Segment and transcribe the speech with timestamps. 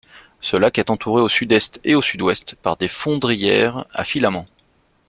[0.39, 4.47] Ce lac est entouré au Sud-Est et au Sud-Ouest par des fondrières à filaments.